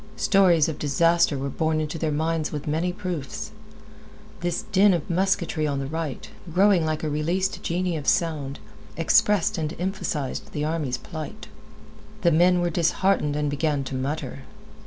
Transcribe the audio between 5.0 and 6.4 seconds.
musketry on the right,